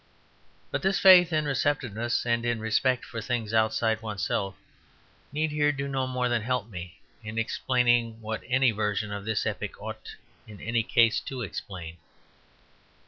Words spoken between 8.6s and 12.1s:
version of this epoch ought in any case to explain.